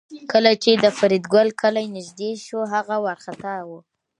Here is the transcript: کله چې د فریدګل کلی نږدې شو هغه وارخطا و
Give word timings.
کله 0.31 0.51
چې 0.63 0.71
د 0.83 0.85
فریدګل 0.97 1.47
کلی 1.61 1.85
نږدې 1.97 2.31
شو 2.45 2.59
هغه 2.73 2.95
وارخطا 3.05 3.55
و 3.67 3.69